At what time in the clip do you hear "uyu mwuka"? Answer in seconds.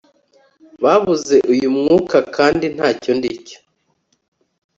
1.53-2.17